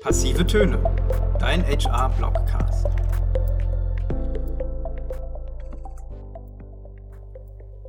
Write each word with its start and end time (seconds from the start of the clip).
Passive 0.00 0.46
Töne, 0.46 0.82
dein 1.38 1.62
HR-Blogcast. 1.62 2.86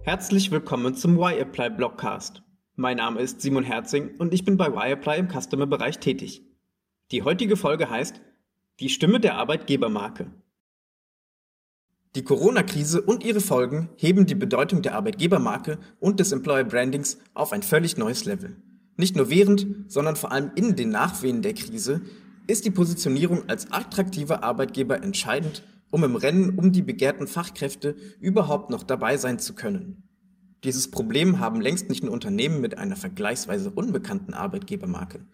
Herzlich 0.03 0.51
willkommen 0.51 0.93
zum 0.95 1.15
Y-Apply 1.15 1.69
Blogcast. 1.69 2.43
Mein 2.75 2.97
Name 2.97 3.21
ist 3.21 3.39
Simon 3.39 3.63
Herzing 3.63 4.17
und 4.17 4.33
ich 4.33 4.43
bin 4.43 4.57
bei 4.57 4.67
Y-Apply 4.67 5.19
im 5.19 5.29
Customer-Bereich 5.29 5.99
tätig. 5.99 6.41
Die 7.11 7.23
heutige 7.23 7.55
Folge 7.55 7.89
heißt 7.89 8.19
Die 8.81 8.89
Stimme 8.89 9.21
der 9.21 9.35
Arbeitgebermarke. 9.35 10.33
Die 12.15 12.25
Corona-Krise 12.25 13.01
und 13.01 13.23
ihre 13.23 13.39
Folgen 13.39 13.87
heben 13.95 14.25
die 14.25 14.35
Bedeutung 14.35 14.81
der 14.81 14.95
Arbeitgebermarke 14.95 15.79
und 16.01 16.19
des 16.19 16.33
Employer 16.33 16.65
Brandings 16.65 17.19
auf 17.33 17.53
ein 17.53 17.63
völlig 17.63 17.95
neues 17.95 18.25
Level. 18.25 18.61
Nicht 18.97 19.15
nur 19.15 19.29
während, 19.29 19.67
sondern 19.87 20.15
vor 20.15 20.31
allem 20.31 20.51
in 20.55 20.75
den 20.75 20.89
Nachwehen 20.89 21.41
der 21.41 21.53
Krise 21.53 22.01
ist 22.47 22.65
die 22.65 22.71
Positionierung 22.71 23.49
als 23.49 23.71
attraktiver 23.71 24.43
Arbeitgeber 24.43 25.01
entscheidend, 25.01 25.63
um 25.91 26.03
im 26.03 26.15
Rennen 26.15 26.57
um 26.57 26.71
die 26.71 26.81
begehrten 26.81 27.27
Fachkräfte 27.27 27.95
überhaupt 28.19 28.69
noch 28.69 28.83
dabei 28.83 29.17
sein 29.17 29.39
zu 29.39 29.53
können. 29.53 30.03
Dieses 30.63 30.91
Problem 30.91 31.39
haben 31.39 31.59
längst 31.59 31.89
nicht 31.89 32.03
nur 32.03 32.13
Unternehmen 32.13 32.61
mit 32.61 32.77
einer 32.77 32.95
vergleichsweise 32.95 33.71
unbekannten 33.71 34.33
Arbeitgebermarke. 34.33 35.25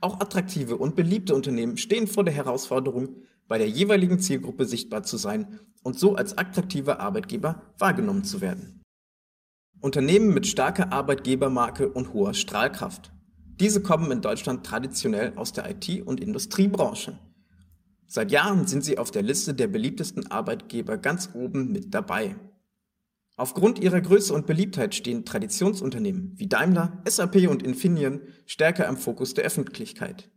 Auch 0.00 0.20
attraktive 0.20 0.78
und 0.78 0.96
beliebte 0.96 1.34
Unternehmen 1.34 1.76
stehen 1.76 2.06
vor 2.06 2.24
der 2.24 2.32
Herausforderung, 2.32 3.16
bei 3.46 3.58
der 3.58 3.68
jeweiligen 3.68 4.20
Zielgruppe 4.20 4.64
sichtbar 4.64 5.02
zu 5.02 5.16
sein 5.16 5.60
und 5.82 5.98
so 5.98 6.14
als 6.14 6.38
attraktiver 6.38 7.00
Arbeitgeber 7.00 7.62
wahrgenommen 7.78 8.24
zu 8.24 8.40
werden. 8.40 8.79
Unternehmen 9.80 10.34
mit 10.34 10.46
starker 10.46 10.92
Arbeitgebermarke 10.92 11.88
und 11.88 12.12
hoher 12.12 12.34
Strahlkraft. 12.34 13.12
Diese 13.58 13.80
kommen 13.80 14.10
in 14.12 14.20
Deutschland 14.20 14.64
traditionell 14.64 15.32
aus 15.36 15.54
der 15.54 15.70
IT- 15.70 16.06
und 16.06 16.20
Industriebranche. 16.20 17.18
Seit 18.06 18.30
Jahren 18.30 18.66
sind 18.66 18.84
sie 18.84 18.98
auf 18.98 19.10
der 19.10 19.22
Liste 19.22 19.54
der 19.54 19.68
beliebtesten 19.68 20.30
Arbeitgeber 20.30 20.98
ganz 20.98 21.30
oben 21.32 21.72
mit 21.72 21.94
dabei. 21.94 22.36
Aufgrund 23.36 23.78
ihrer 23.78 24.02
Größe 24.02 24.34
und 24.34 24.46
Beliebtheit 24.46 24.94
stehen 24.94 25.24
Traditionsunternehmen 25.24 26.34
wie 26.36 26.46
Daimler, 26.46 27.02
SAP 27.06 27.48
und 27.48 27.62
Infineon 27.62 28.20
stärker 28.44 28.86
im 28.86 28.98
Fokus 28.98 29.32
der 29.32 29.44
Öffentlichkeit, 29.44 30.30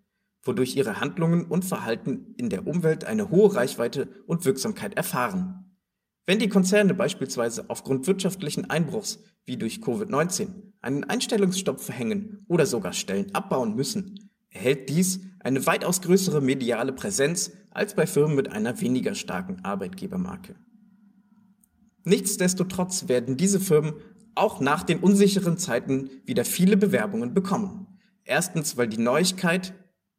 wodurch 0.44 0.78
ihre 0.78 1.02
Handlungen 1.02 1.44
und 1.48 1.66
Verhalten 1.66 2.34
in 2.38 2.50
der 2.50 2.66
Umwelt 2.66 3.04
eine 3.04 3.30
hohe 3.30 3.54
Reichweite 3.54 4.08
und 4.26 4.46
Wirksamkeit 4.46 4.96
erfahren. 4.96 5.73
Wenn 6.26 6.40
die 6.40 6.48
Konzerne 6.48 6.94
beispielsweise 6.94 7.70
aufgrund 7.70 8.08
wirtschaftlichen 8.08 8.70
Einbruchs 8.70 9.20
wie 9.46 9.58
durch 9.58 9.80
Covid-19 9.80 10.48
einen 10.82 11.04
Einstellungsstopp 11.04 11.82
verhängen 11.82 12.46
oder 12.48 12.66
sogar 12.66 12.94
Stellen 12.94 13.36
abbauen 13.36 13.76
müssen, 13.76 14.30
erhält 14.50 14.88
dies 14.90 15.20
eine 15.40 15.66
weitaus 15.66 16.02
größere 16.02 16.40
mediale 16.40 16.94
Präsenz 16.94 17.52
als 17.72 17.96
bei 17.96 18.08
Firmen 18.08 18.38
mit 18.38 18.50
einer 18.50 18.80
weniger 18.80 19.16
starken 19.16 19.66
Arbeitgebermarke. 19.66 20.56
Nichtsdestotrotz 22.06 23.10
werden 23.10 23.36
diese 23.36 23.60
Firmen 23.60 23.96
auch 24.36 24.62
nach 24.62 24.84
den 24.84 25.00
unsicheren 25.00 25.58
Zeiten 25.58 26.10
wieder 26.26 26.46
viele 26.46 26.78
Bewerbungen 26.78 27.34
bekommen. 27.34 28.00
Erstens, 28.24 28.78
weil 28.78 28.88
die 28.88 28.98
Neuigkeit, 28.98 29.74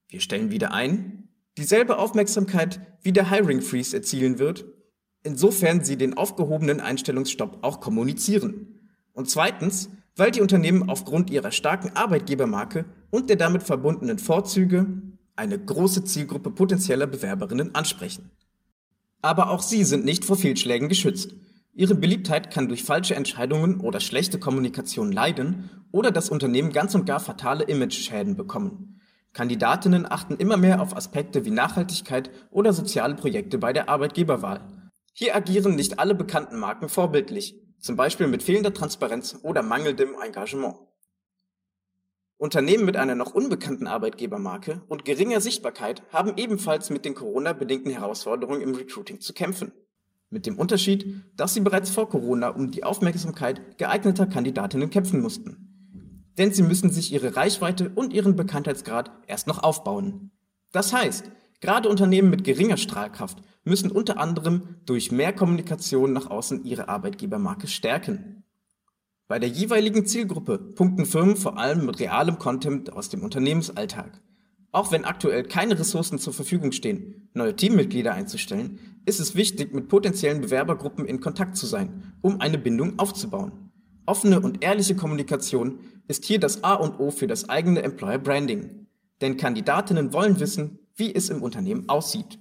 wir 0.09 0.21
stellen 0.21 0.51
wieder 0.51 0.73
ein, 0.73 1.29
dieselbe 1.57 1.97
Aufmerksamkeit 1.97 2.81
wie 3.03 3.13
der 3.13 3.31
Hiring 3.31 3.63
Freeze 3.63 3.97
erzielen 3.97 4.39
wird 4.39 4.67
insofern 5.25 5.83
sie 5.83 5.97
den 5.97 6.17
aufgehobenen 6.17 6.81
Einstellungsstopp 6.81 7.59
auch 7.63 7.81
kommunizieren. 7.81 8.91
Und 9.13 9.29
zweitens, 9.29 9.91
weil 10.17 10.31
die 10.31 10.41
Unternehmen 10.41 10.89
aufgrund 10.89 11.31
ihrer 11.31 11.51
starken 11.51 11.97
Arbeitgebermarke 11.97 12.85
und 13.11 13.29
der 13.29 13.37
damit 13.37 13.65
verbundenen 13.65 14.19
Vorzüge 14.19 14.87
eine 15.35 15.59
große 15.59 16.05
Zielgruppe 16.05 16.51
potenzieller 16.51 17.09
Bewerberinnen 17.09 17.75
ansprechen. 17.75 18.31
Aber 19.23 19.51
auch 19.51 19.63
sie 19.63 19.83
sind 19.85 20.05
nicht 20.05 20.25
vor 20.25 20.37
Fehlschlägen 20.37 20.89
geschützt. 20.89 21.35
Ihre 21.73 21.97
Beliebtheit 21.97 22.53
kann 22.53 22.69
durch 22.69 22.85
falsche 22.85 23.17
Entscheidungen 23.17 23.81
oder 23.81 23.99
schlechte 23.99 24.39
Kommunikation 24.39 25.11
leiden 25.11 25.71
oder 25.91 26.13
das 26.13 26.29
Unternehmen 26.29 26.73
ganz 26.73 26.95
und 26.95 27.07
gar 27.07 27.19
fatale 27.19 27.65
Image-Schäden 27.65 28.37
bekommen. 28.37 29.01
Kandidatinnen 29.33 30.07
achten 30.09 30.37
immer 30.37 30.57
mehr 30.57 30.81
auf 30.81 30.97
Aspekte 30.97 31.45
wie 31.45 31.51
Nachhaltigkeit 31.51 32.31
oder 32.53 32.73
soziale 32.73 33.17
Projekte 33.17 33.59
bei 33.59 33.73
der 33.73 33.89
Arbeitgeberwahl. 33.89 34.61
Hier 35.17 35.37
agieren 35.37 35.77
nicht 35.77 36.01
alle 36.01 36.17
bekannten 36.17 36.59
Marken 36.59 36.89
vorbildlich, 36.89 37.55
zum 37.79 37.95
Beispiel 37.95 38.27
mit 38.27 38.43
fehlender 38.43 38.75
Transparenz 38.75 39.39
oder 39.45 39.63
mangelndem 39.63 40.17
Engagement. 40.21 40.75
Unternehmen 42.37 42.85
mit 42.85 42.97
einer 42.97 43.15
noch 43.15 43.33
unbekannten 43.33 43.87
Arbeitgebermarke 43.87 44.83
und 44.89 45.05
geringer 45.05 45.41
Sichtbarkeit 45.41 46.03
haben 46.13 46.37
ebenfalls 46.37 46.91
mit 46.91 47.05
den 47.05 47.15
Corona-bedingten 47.15 47.93
Herausforderungen 47.93 48.61
im 48.61 48.75
Recruiting 48.75 49.21
zu 49.21 49.33
kämpfen. 49.33 49.71
Mit 50.31 50.47
dem 50.47 50.59
Unterschied, 50.59 51.23
dass 51.37 51.55
sie 51.55 51.61
bereits 51.61 51.91
vor 51.91 52.09
Corona 52.09 52.49
um 52.49 52.73
die 52.73 52.83
Aufmerksamkeit 52.83 53.79
geeigneter 53.79 54.27
Kandidatinnen 54.27 54.91
kämpfen 54.91 55.23
mussten. 55.23 56.27
Denn 56.37 56.53
sie 56.53 56.65
müssen 56.65 56.91
sich 56.91 57.13
ihre 57.13 57.37
Reichweite 57.37 57.93
und 57.95 58.13
ihren 58.13 58.35
Bekanntheitsgrad 58.35 59.13
erst 59.29 59.47
noch 59.47 59.63
aufbauen. 59.63 60.33
Das 60.73 60.93
heißt, 60.93 61.31
Gerade 61.65 61.89
Unternehmen 61.89 62.29
mit 62.29 62.45
geringer 62.45 62.77
Strahlkraft 62.77 63.39
müssen 63.65 63.91
unter 63.91 64.19
anderem 64.19 64.77
durch 64.85 65.11
mehr 65.11 65.33
Kommunikation 65.33 66.13
nach 66.13 66.29
außen 66.29 66.63
ihre 66.67 66.91
Arbeitgebermarke 66.91 67.69
stärken. 67.69 68.45
Bei 69.29 69.39
der 69.39 69.49
jeweiligen 69.49 70.05
Zielgruppe 70.05 70.59
punkten 70.59 71.07
Firmen 71.07 71.37
vor 71.37 71.57
allem 71.57 71.87
mit 71.87 72.01
realem 72.01 72.39
Content 72.39 72.93
aus 72.93 73.09
dem 73.09 73.23
Unternehmensalltag. 73.23 74.21
Auch 74.73 74.93
wenn 74.93 75.07
aktuell 75.07 75.45
keine 75.45 75.79
Ressourcen 75.79 76.19
zur 76.19 76.35
Verfügung 76.35 76.71
stehen, 76.71 77.31
neue 77.33 77.57
Teammitglieder 77.57 78.13
einzustellen, 78.13 78.79
ist 79.07 79.19
es 79.19 79.35
wichtig, 79.35 79.73
mit 79.73 79.89
potenziellen 79.89 80.43
Bewerbergruppen 80.43 81.07
in 81.07 81.21
Kontakt 81.21 81.57
zu 81.57 81.65
sein, 81.65 82.13
um 82.21 82.43
eine 82.43 82.59
Bindung 82.59 82.99
aufzubauen. 82.99 83.71
Offene 84.05 84.39
und 84.39 84.63
ehrliche 84.63 84.97
Kommunikation 84.97 85.79
ist 86.09 86.27
hier 86.27 86.39
das 86.39 86.63
A 86.63 86.75
und 86.75 87.01
O 87.01 87.11
für 87.11 87.27
das 87.27 87.49
eigene 87.49 87.81
Employer 87.81 88.19
Branding. 88.19 88.87
Denn 89.23 89.39
Kandidatinnen 89.39 90.13
wollen 90.13 90.39
wissen, 90.41 90.81
wie 90.97 91.15
es 91.15 91.31
im 91.31 91.43
Unternehmen 91.43 91.89
aussieht. 91.89 92.39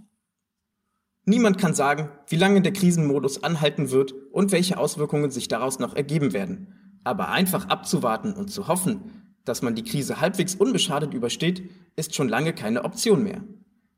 Niemand 1.26 1.58
kann 1.58 1.74
sagen, 1.74 2.10
wie 2.28 2.36
lange 2.36 2.62
der 2.62 2.74
Krisenmodus 2.74 3.44
anhalten 3.44 3.92
wird 3.92 4.14
und 4.32 4.52
welche 4.52 4.78
Auswirkungen 4.78 5.32
sich 5.32 5.48
daraus 5.48 5.80
noch 5.80 5.96
ergeben 5.96 6.34
werden. 6.34 7.00
Aber 7.06 7.30
einfach 7.30 7.70
abzuwarten 7.70 8.34
und 8.34 8.50
zu 8.50 8.68
hoffen, 8.68 9.36
dass 9.46 9.62
man 9.62 9.76
die 9.76 9.84
Krise 9.84 10.22
halbwegs 10.22 10.56
unbeschadet 10.56 11.14
übersteht, 11.14 11.70
ist 11.96 12.16
schon 12.16 12.30
lange 12.30 12.54
keine 12.54 12.84
Option 12.84 13.24
mehr. 13.24 13.44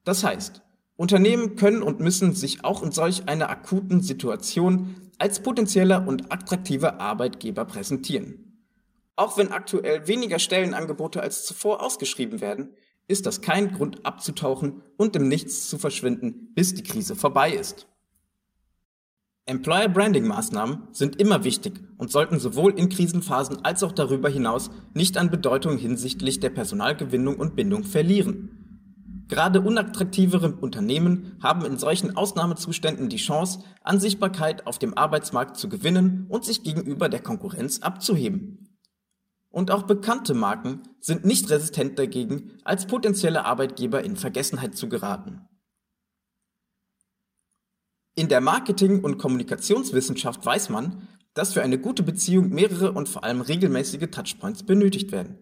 Das 0.03 0.23
heißt, 0.23 0.61
Unternehmen 0.97 1.55
können 1.55 1.83
und 1.83 1.99
müssen 1.99 2.33
sich 2.33 2.63
auch 2.63 2.81
in 2.81 2.91
solch 2.91 3.27
einer 3.27 3.49
akuten 3.49 4.01
Situation 4.01 4.95
als 5.17 5.41
potenzieller 5.41 6.07
und 6.07 6.31
attraktiver 6.31 6.99
Arbeitgeber 6.99 7.65
präsentieren. 7.65 8.63
Auch 9.15 9.37
wenn 9.37 9.51
aktuell 9.51 10.07
weniger 10.07 10.39
Stellenangebote 10.39 11.21
als 11.21 11.45
zuvor 11.45 11.81
ausgeschrieben 11.81 12.41
werden, 12.41 12.75
ist 13.07 13.25
das 13.25 13.41
kein 13.41 13.71
Grund 13.73 14.05
abzutauchen 14.05 14.81
und 14.97 15.15
im 15.15 15.27
Nichts 15.27 15.69
zu 15.69 15.77
verschwinden, 15.77 16.53
bis 16.55 16.73
die 16.73 16.83
Krise 16.83 17.15
vorbei 17.15 17.51
ist. 17.53 17.87
Employer 19.47 19.89
Branding 19.89 20.25
Maßnahmen 20.25 20.87
sind 20.91 21.21
immer 21.21 21.43
wichtig 21.43 21.79
und 21.97 22.11
sollten 22.11 22.39
sowohl 22.39 22.73
in 22.79 22.89
Krisenphasen 22.89 23.63
als 23.63 23.83
auch 23.83 23.91
darüber 23.91 24.27
hinaus 24.27 24.71
nicht 24.95 25.17
an 25.17 25.29
Bedeutung 25.29 25.77
hinsichtlich 25.77 26.39
der 26.39 26.49
Personalgewinnung 26.49 27.35
und 27.35 27.55
Bindung 27.55 27.83
verlieren. 27.83 28.55
Gerade 29.27 29.61
unattraktivere 29.61 30.55
Unternehmen 30.55 31.37
haben 31.41 31.63
in 31.63 31.77
solchen 31.77 32.17
Ausnahmezuständen 32.17 33.09
die 33.09 33.17
Chance, 33.17 33.59
an 33.83 33.99
Sichtbarkeit 33.99 34.65
auf 34.65 34.79
dem 34.79 34.97
Arbeitsmarkt 34.97 35.57
zu 35.57 35.69
gewinnen 35.69 36.25
und 36.29 36.43
sich 36.43 36.63
gegenüber 36.63 37.07
der 37.07 37.21
Konkurrenz 37.21 37.79
abzuheben. 37.79 38.64
Und 39.55 39.71
auch 39.71 39.83
bekannte 39.83 40.33
Marken 40.33 40.83
sind 40.99 41.23
nicht 41.23 41.49
resistent 41.49 41.97
dagegen, 41.97 42.51
als 42.65 42.87
potenzielle 42.87 43.45
Arbeitgeber 43.45 44.03
in 44.03 44.17
Vergessenheit 44.17 44.75
zu 44.75 44.89
geraten. 44.89 45.47
In 48.15 48.27
der 48.27 48.41
Marketing- 48.41 49.01
und 49.01 49.17
Kommunikationswissenschaft 49.17 50.45
weiß 50.45 50.67
man, 50.67 51.07
dass 51.35 51.53
für 51.53 51.63
eine 51.63 51.79
gute 51.79 52.03
Beziehung 52.03 52.49
mehrere 52.49 52.91
und 52.91 53.07
vor 53.07 53.23
allem 53.23 53.39
regelmäßige 53.39 54.09
Touchpoints 54.11 54.63
benötigt 54.63 55.13
werden. 55.13 55.37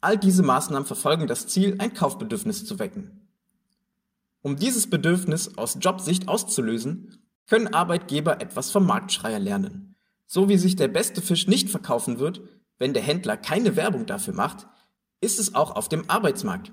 All 0.00 0.16
diese 0.16 0.44
Maßnahmen 0.44 0.86
verfolgen 0.86 1.26
das 1.26 1.48
Ziel, 1.48 1.74
ein 1.80 1.92
Kaufbedürfnis 1.92 2.64
zu 2.64 2.78
wecken. 2.78 3.26
Um 4.42 4.54
dieses 4.54 4.88
Bedürfnis 4.88 5.58
aus 5.58 5.76
Jobsicht 5.80 6.28
auszulösen, 6.28 7.18
können 7.48 7.74
Arbeitgeber 7.74 8.40
etwas 8.40 8.70
vom 8.70 8.86
Marktschreier 8.86 9.40
lernen. 9.40 9.96
So 10.28 10.48
wie 10.48 10.56
sich 10.56 10.76
der 10.76 10.86
beste 10.86 11.20
Fisch 11.20 11.48
nicht 11.48 11.68
verkaufen 11.68 12.20
wird, 12.20 12.42
wenn 12.80 12.94
der 12.94 13.02
Händler 13.02 13.36
keine 13.36 13.76
Werbung 13.76 14.06
dafür 14.06 14.34
macht, 14.34 14.66
ist 15.20 15.38
es 15.38 15.54
auch 15.54 15.76
auf 15.76 15.88
dem 15.88 16.08
Arbeitsmarkt. 16.10 16.72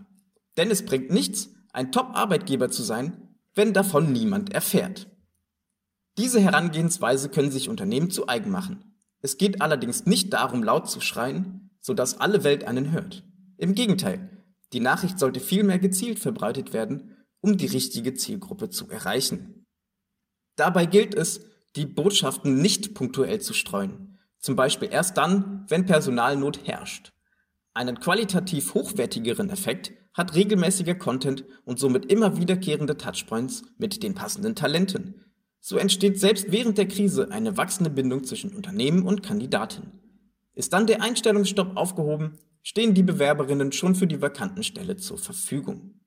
Denn 0.56 0.72
es 0.72 0.84
bringt 0.84 1.12
nichts, 1.12 1.54
ein 1.74 1.92
Top-Arbeitgeber 1.92 2.72
zu 2.72 2.82
sein, 2.82 3.36
wenn 3.54 3.74
davon 3.74 4.12
niemand 4.12 4.54
erfährt. 4.54 5.12
Diese 6.18 6.40
Herangehensweise 6.40 7.30
können 7.30 7.52
sich 7.52 7.70
Unternehmen 7.70 8.10
zu 8.10 8.28
eigen 8.28 8.50
machen. 8.50 8.96
Es 9.22 9.38
geht 9.38 9.62
allerdings 9.62 10.06
nicht 10.06 10.34
darum, 10.34 10.64
laut 10.64 10.90
zu 10.90 11.02
schreien, 11.02 11.70
sodass 11.82 12.20
alle 12.20 12.44
Welt 12.44 12.64
einen 12.64 12.92
hört. 12.92 13.24
Im 13.58 13.76
Gegenteil, 13.76 14.32
Die 14.74 14.82
Nachricht 14.82 15.18
sollte 15.18 15.40
vielmehr 15.40 15.80
gezielt 15.80 16.20
verbreitet 16.20 16.74
werden, 16.74 17.16
um 17.40 17.58
die 17.58 17.68
richtige 17.68 18.14
Zielgruppe 18.16 18.70
zu 18.70 18.90
erreichen. 18.90 19.66
Dabei 20.58 20.86
gilt 20.86 21.16
es, 21.16 21.40
die 21.78 21.86
Botschaften 21.86 22.62
nicht 22.62 22.94
punktuell 22.94 23.40
zu 23.40 23.54
streuen, 23.54 24.17
zum 24.40 24.56
Beispiel 24.56 24.90
erst 24.92 25.18
dann, 25.18 25.66
wenn 25.68 25.86
Personalnot 25.86 26.68
herrscht. 26.68 27.14
Einen 27.74 28.00
qualitativ 28.00 28.74
hochwertigeren 28.74 29.50
Effekt 29.50 29.92
hat 30.14 30.34
regelmäßiger 30.34 30.96
Content 30.96 31.46
und 31.64 31.80
somit 31.80 32.12
immer 32.12 32.38
wiederkehrende 32.38 32.98
Touchpoints 32.98 33.64
mit 33.78 34.02
den 34.02 34.16
passenden 34.16 34.56
Talenten. 34.56 35.26
So 35.60 35.78
entsteht 35.78 36.20
selbst 36.20 36.52
während 36.52 36.78
der 36.78 36.88
Krise 36.88 37.30
eine 37.30 37.58
wachsende 37.58 37.90
Bindung 37.90 38.24
zwischen 38.24 38.56
Unternehmen 38.56 39.04
und 39.04 39.22
Kandidaten. 39.22 39.92
Ist 40.54 40.74
dann 40.74 40.88
der 40.88 41.04
Einstellungsstopp 41.04 41.78
aufgehoben, 41.78 42.40
stehen 42.64 42.96
die 42.96 43.04
Bewerberinnen 43.04 43.72
schon 43.72 43.94
für 43.94 44.08
die 44.08 44.22
vakanten 44.22 44.64
Stelle 44.64 44.98
zur 44.98 45.20
Verfügung. 45.20 46.02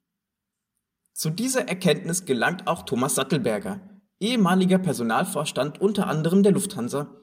Zu 1.13 1.31
dieser 1.31 1.69
Erkenntnis 1.69 2.25
gelangt 2.25 2.67
auch 2.67 2.83
Thomas 2.83 3.15
Sattelberger, 3.15 3.81
ehemaliger 4.19 4.79
Personalvorstand 4.79 5.81
unter 5.81 6.07
anderem 6.07 6.43
der 6.43 6.53
Lufthansa, 6.53 7.15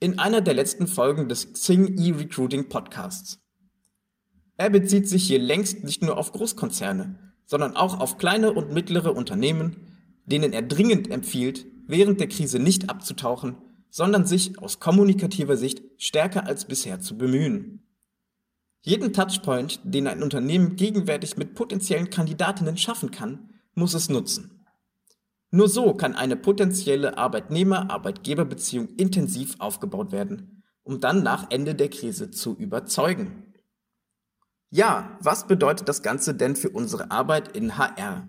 in 0.00 0.18
einer 0.18 0.40
der 0.40 0.54
letzten 0.54 0.86
Folgen 0.86 1.28
des 1.28 1.52
Xing 1.52 1.96
E-Recruiting 1.98 2.68
Podcasts. 2.68 3.40
Er 4.56 4.70
bezieht 4.70 5.08
sich 5.08 5.26
hier 5.26 5.38
längst 5.38 5.84
nicht 5.84 6.02
nur 6.02 6.16
auf 6.16 6.32
Großkonzerne, 6.32 7.18
sondern 7.46 7.76
auch 7.76 8.00
auf 8.00 8.18
kleine 8.18 8.52
und 8.52 8.72
mittlere 8.72 9.14
Unternehmen, 9.14 9.88
denen 10.26 10.52
er 10.52 10.62
dringend 10.62 11.10
empfiehlt, 11.10 11.66
während 11.86 12.20
der 12.20 12.28
Krise 12.28 12.58
nicht 12.58 12.88
abzutauchen, 12.88 13.56
sondern 13.90 14.26
sich 14.26 14.58
aus 14.58 14.80
kommunikativer 14.80 15.56
Sicht 15.56 15.82
stärker 15.98 16.46
als 16.46 16.66
bisher 16.66 17.00
zu 17.00 17.16
bemühen. 17.16 17.86
Jeden 18.82 19.12
Touchpoint, 19.12 19.80
den 19.84 20.06
ein 20.06 20.22
Unternehmen 20.22 20.76
gegenwärtig 20.76 21.36
mit 21.36 21.54
potenziellen 21.54 22.10
Kandidatinnen 22.10 22.76
schaffen 22.76 23.10
kann, 23.10 23.50
muss 23.74 23.94
es 23.94 24.08
nutzen. 24.08 24.53
Nur 25.54 25.68
so 25.68 25.94
kann 25.94 26.16
eine 26.16 26.34
potenzielle 26.34 27.16
Arbeitnehmer-Arbeitgeber-Beziehung 27.16 28.88
intensiv 28.96 29.54
aufgebaut 29.60 30.10
werden, 30.10 30.64
um 30.82 30.98
dann 30.98 31.22
nach 31.22 31.48
Ende 31.48 31.76
der 31.76 31.90
Krise 31.90 32.32
zu 32.32 32.56
überzeugen. 32.56 33.54
Ja, 34.70 35.16
was 35.20 35.46
bedeutet 35.46 35.88
das 35.88 36.02
Ganze 36.02 36.34
denn 36.34 36.56
für 36.56 36.70
unsere 36.70 37.12
Arbeit 37.12 37.56
in 37.56 37.78
HR? 37.78 38.28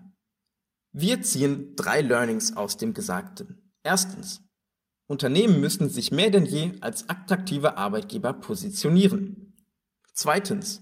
Wir 0.92 1.20
ziehen 1.22 1.74
drei 1.74 2.00
Learnings 2.00 2.56
aus 2.56 2.76
dem 2.76 2.94
Gesagten. 2.94 3.72
Erstens. 3.82 4.42
Unternehmen 5.08 5.60
müssen 5.60 5.90
sich 5.90 6.12
mehr 6.12 6.30
denn 6.30 6.46
je 6.46 6.74
als 6.80 7.08
attraktiver 7.08 7.76
Arbeitgeber 7.76 8.34
positionieren. 8.34 9.52
Zweitens. 10.12 10.80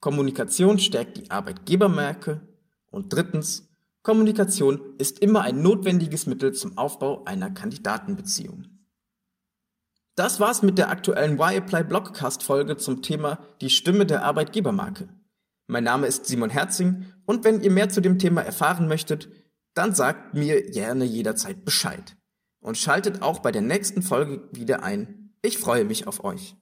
Kommunikation 0.00 0.78
stärkt 0.78 1.18
die 1.18 1.30
Arbeitgebermarke. 1.30 2.40
Und 2.88 3.12
drittens. 3.12 3.68
Kommunikation 4.02 4.96
ist 4.98 5.20
immer 5.20 5.42
ein 5.42 5.62
notwendiges 5.62 6.26
Mittel 6.26 6.52
zum 6.52 6.76
Aufbau 6.76 7.24
einer 7.24 7.50
Kandidatenbeziehung. 7.50 8.66
Das 10.16 10.40
war's 10.40 10.62
mit 10.62 10.76
der 10.76 10.90
aktuellen 10.90 11.38
Y-Apply 11.38 11.84
Blogcast 11.84 12.42
Folge 12.42 12.76
zum 12.76 13.02
Thema 13.02 13.38
Die 13.60 13.70
Stimme 13.70 14.04
der 14.04 14.24
Arbeitgebermarke. 14.24 15.08
Mein 15.68 15.84
Name 15.84 16.08
ist 16.08 16.26
Simon 16.26 16.50
Herzing 16.50 17.06
und 17.26 17.44
wenn 17.44 17.60
ihr 17.60 17.70
mehr 17.70 17.88
zu 17.88 18.00
dem 18.00 18.18
Thema 18.18 18.42
erfahren 18.42 18.88
möchtet, 18.88 19.28
dann 19.74 19.94
sagt 19.94 20.34
mir 20.34 20.62
gerne 20.70 21.04
jederzeit 21.04 21.64
Bescheid. 21.64 22.16
Und 22.60 22.76
schaltet 22.76 23.22
auch 23.22 23.38
bei 23.38 23.52
der 23.52 23.62
nächsten 23.62 24.02
Folge 24.02 24.48
wieder 24.52 24.82
ein. 24.82 25.34
Ich 25.42 25.58
freue 25.58 25.84
mich 25.84 26.06
auf 26.06 26.24
euch. 26.24 26.56